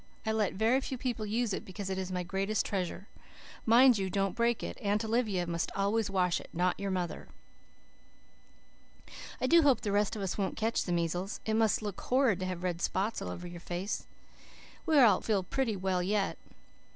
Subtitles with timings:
[0.25, 3.07] I let very few people use it because it is my greatest treasure.
[3.67, 4.79] Mind you don't break it.
[4.81, 7.27] Aunt Olivia must always wash it, not your mother.
[9.39, 11.39] "I do hope the rest of us won't catch the measles.
[11.45, 14.07] It must look horrid to have red spots all over your face.
[14.87, 16.39] We all feel pretty well yet.